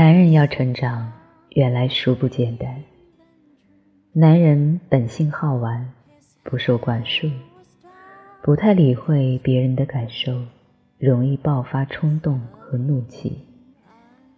[0.00, 1.12] 男人要成长，
[1.50, 2.82] 原来殊不简单。
[4.14, 5.92] 男人本性好玩，
[6.42, 7.28] 不受管束，
[8.42, 10.40] 不太理会别人的感受，
[10.96, 13.44] 容易爆发冲动和怒气。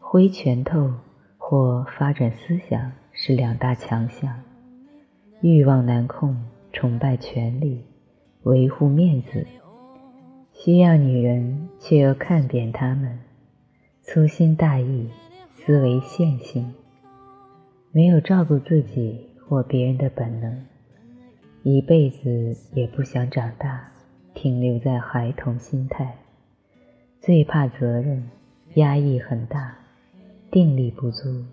[0.00, 0.92] 挥拳头
[1.38, 4.42] 或发展思想是两大强项。
[5.42, 6.36] 欲望难控，
[6.72, 7.84] 崇拜权力，
[8.42, 9.46] 维护面子，
[10.52, 13.20] 需要女人，却又看扁他们，
[14.02, 15.08] 粗心大意。
[15.64, 16.74] 思维线性，
[17.92, 20.60] 没有照顾自己或别人的本能，
[21.62, 23.88] 一辈子也不想长大，
[24.34, 26.16] 停留在孩童心态，
[27.20, 28.28] 最怕责任，
[28.74, 29.76] 压抑很大，
[30.50, 31.44] 定力不足，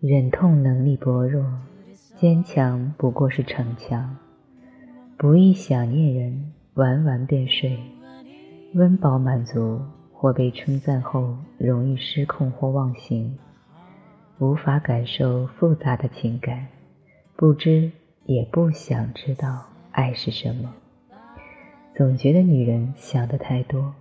[0.00, 1.44] 忍痛能力薄弱，
[2.16, 4.16] 坚强不过是逞强，
[5.18, 7.78] 不易想念人，玩玩便睡，
[8.72, 9.78] 温饱满足。
[10.20, 13.38] 或被称赞后容易失控或忘形，
[14.38, 16.68] 无法感受复杂的情感，
[17.36, 17.90] 不知
[18.26, 20.74] 也不想知道爱是什么。
[21.96, 23.94] 总觉得女人想的太多，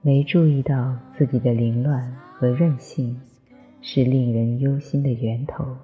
[0.00, 3.20] 没注意到自己的凌乱和任性
[3.82, 5.76] 是令人忧心的源头。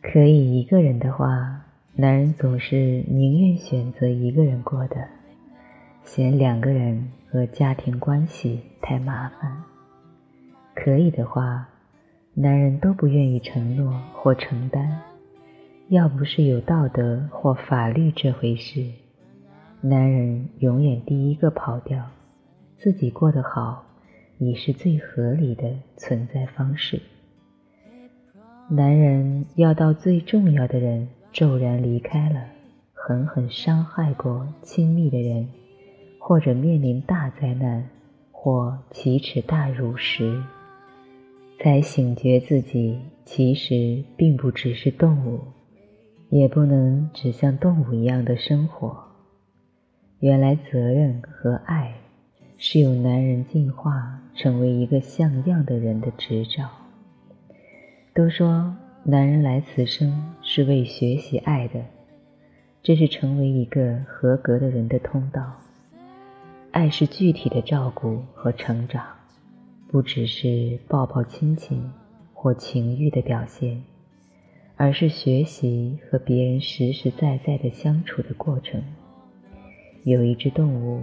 [0.00, 5.17] 可以一个人的话，男人总是宁愿选择一个人过的。
[6.08, 9.62] 嫌两个人和家庭关系太麻烦，
[10.74, 11.68] 可以的话，
[12.32, 15.02] 男人都不愿意承诺或承担。
[15.88, 18.86] 要不是有道德或法律这回事，
[19.82, 22.02] 男人永远第一个跑掉，
[22.78, 23.84] 自己过得好
[24.38, 27.02] 已是最合理的存在方式。
[28.70, 32.46] 男人要到最重要的人骤然离开了，
[32.94, 35.46] 狠狠伤害过亲密的人。
[36.28, 37.88] 或者面临大灾难，
[38.30, 40.42] 或奇耻大辱时，
[41.58, 45.40] 才醒觉自己其实并不只是动物，
[46.28, 48.94] 也不能只像动物一样的生活。
[50.18, 51.94] 原来责任和爱
[52.58, 56.68] 是由男人进化成为一个像样的人的执照。
[58.12, 61.82] 都说男人来此生是为学习爱的，
[62.82, 65.54] 这是成为一个合格的人的通道。
[66.78, 69.04] 爱是具体的照顾和成长，
[69.88, 71.82] 不只是抱抱亲亲
[72.32, 73.82] 或情欲的表现，
[74.76, 78.80] 而是学习和别人实实在在的相处的过程。
[80.04, 81.02] 有一只动物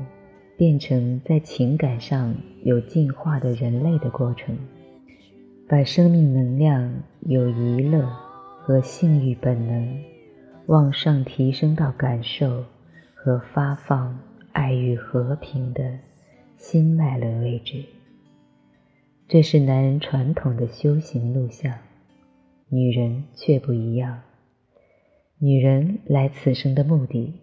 [0.56, 4.58] 变成在情感上有进化的人类的过程，
[5.68, 8.10] 把生命能量有娱乐
[8.62, 10.02] 和性欲本能
[10.68, 12.64] 往上提升到感受
[13.14, 14.18] 和发放。
[14.56, 16.00] 爱与和平的
[16.56, 17.84] 新脉轮位置，
[19.28, 21.78] 这是男人传统的修行路向，
[22.70, 24.22] 女人却不一样。
[25.40, 27.34] 女人来此生的目的，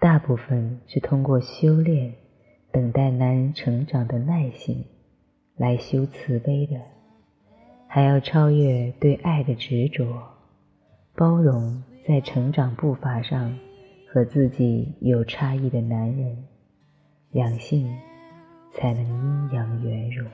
[0.00, 2.14] 大部分是通过修炼
[2.72, 4.84] 等待男人成长的耐心，
[5.56, 6.80] 来修慈悲的，
[7.86, 10.24] 还要超越对爱的执着，
[11.14, 13.56] 包容在成长步伐上。
[14.18, 16.44] 和自己有差异的男人，
[17.30, 17.88] 两性
[18.72, 20.26] 才能阴阳圆融。